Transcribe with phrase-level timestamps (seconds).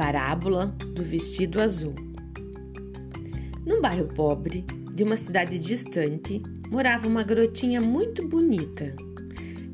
[0.00, 1.94] Parábola do vestido azul.
[3.66, 8.96] Num bairro pobre de uma cidade distante, morava uma garotinha muito bonita.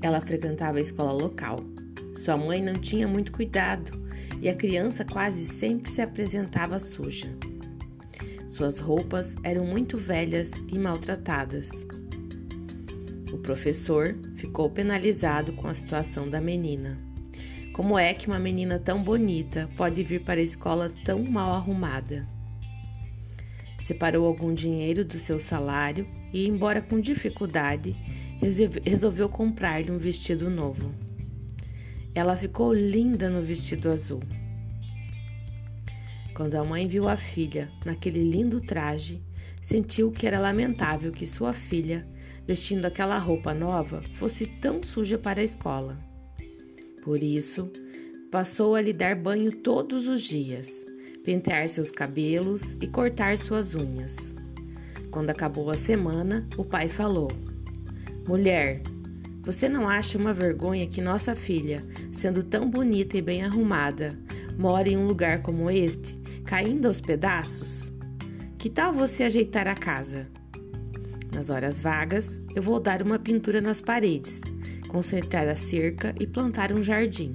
[0.03, 1.61] Ela frequentava a escola local.
[2.17, 3.93] Sua mãe não tinha muito cuidado
[4.43, 7.33] e a criança quase sempre se apresentava suja.
[8.49, 11.87] Suas roupas eram muito velhas e maltratadas.
[13.33, 16.97] O professor ficou penalizado com a situação da menina.
[17.77, 22.27] Como é que uma menina tão bonita pode vir para a escola tão mal arrumada?
[23.79, 27.95] Separou algum dinheiro do seu salário e, embora com dificuldade,
[28.83, 30.91] resolveu comprar-lhe um vestido novo.
[32.15, 34.23] Ela ficou linda no vestido azul.
[36.33, 39.23] Quando a mãe viu a filha naquele lindo traje,
[39.61, 42.09] sentiu que era lamentável que sua filha,
[42.47, 46.06] vestindo aquela roupa nova, fosse tão suja para a escola.
[47.07, 47.71] Por isso,
[48.33, 50.85] passou a lhe dar banho todos os dias,
[51.23, 54.35] pentear seus cabelos e cortar suas unhas.
[55.09, 57.31] Quando acabou a semana, o pai falou:
[58.27, 58.83] Mulher,
[59.45, 64.19] você não acha uma vergonha que nossa filha, sendo tão bonita e bem arrumada,
[64.59, 66.13] mora em um lugar como este,
[66.45, 67.93] caindo aos pedaços?
[68.59, 70.27] Que tal você ajeitar a casa?
[71.33, 74.41] Nas horas vagas, eu vou dar uma pintura nas paredes
[74.87, 77.35] consertar a cerca e plantar um jardim.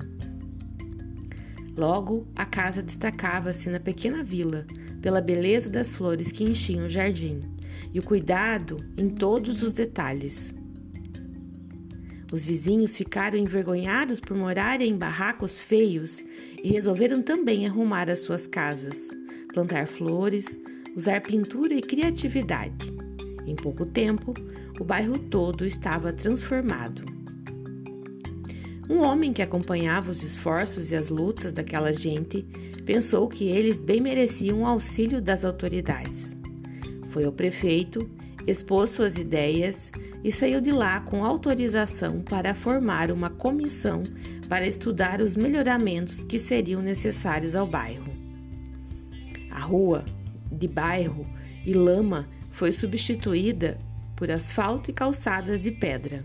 [1.75, 4.65] Logo, a casa destacava-se na pequena vila
[5.01, 7.41] pela beleza das flores que enchiam o jardim
[7.93, 10.53] e o cuidado em todos os detalhes.
[12.31, 16.25] Os vizinhos ficaram envergonhados por morarem em barracos feios
[16.63, 19.09] e resolveram também arrumar as suas casas,
[19.53, 20.59] plantar flores,
[20.95, 22.93] usar pintura e criatividade.
[23.45, 24.33] Em pouco tempo,
[24.79, 27.10] o bairro todo estava transformado.
[28.89, 32.43] Um homem que acompanhava os esforços e as lutas daquela gente
[32.85, 36.35] pensou que eles bem mereciam o auxílio das autoridades.
[37.09, 38.09] Foi ao prefeito,
[38.47, 39.91] expôs suas ideias
[40.23, 44.03] e saiu de lá com autorização para formar uma comissão
[44.49, 48.11] para estudar os melhoramentos que seriam necessários ao bairro.
[49.49, 50.05] A rua
[50.51, 51.25] de bairro
[51.65, 53.79] e lama foi substituída
[54.15, 56.23] por asfalto e calçadas de pedra.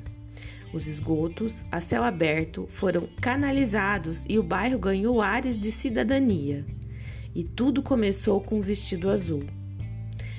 [0.72, 6.64] Os esgotos, a céu aberto, foram canalizados e o bairro ganhou ares de cidadania.
[7.34, 9.44] E tudo começou com o vestido azul.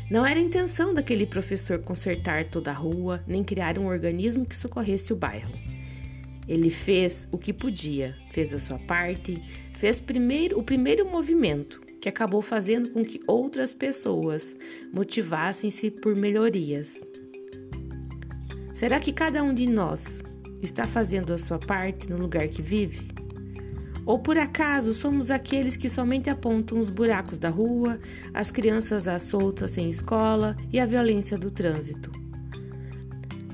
[0.10, 5.12] Não era intenção daquele professor consertar toda a rua, nem criar um organismo que socorresse
[5.12, 5.54] o bairro.
[6.48, 9.42] Ele fez o que podia, fez a sua parte,
[9.76, 14.56] fez primeiro o primeiro movimento, que acabou fazendo com que outras pessoas
[14.94, 17.04] motivassem-se por melhorias.
[18.78, 20.22] Será que cada um de nós
[20.62, 23.08] está fazendo a sua parte no lugar que vive?
[24.06, 28.00] Ou por acaso somos aqueles que somente apontam os buracos da rua,
[28.36, 32.12] as crianças à solta sem escola e a violência do trânsito?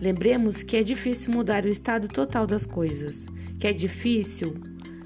[0.01, 4.55] Lembremos que é difícil mudar o estado total das coisas, que é difícil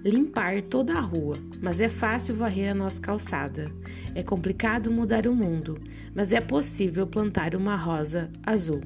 [0.04, 3.72] limpar toda a rua, mas é fácil varrer a nossa calçada.
[4.16, 5.78] É complicado mudar o mundo,
[6.16, 8.82] mas é possível plantar uma rosa azul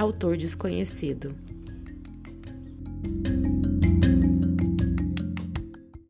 [0.00, 1.34] autor desconhecido.